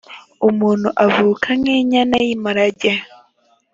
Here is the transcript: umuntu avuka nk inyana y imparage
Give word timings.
umuntu 0.49 0.87
avuka 1.05 1.47
nk 1.59 1.67
inyana 1.77 2.15
y 2.25 2.27
imparage 2.35 2.91